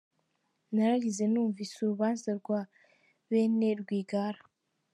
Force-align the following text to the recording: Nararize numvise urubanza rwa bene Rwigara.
Nararize 0.73 1.23
numvise 1.27 1.73
urubanza 1.77 2.29
rwa 2.39 2.59
bene 3.29 3.69
Rwigara. 3.81 4.41